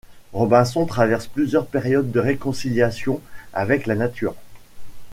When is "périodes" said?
1.67-2.09